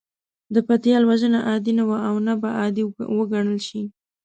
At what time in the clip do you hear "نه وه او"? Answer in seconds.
1.79-2.15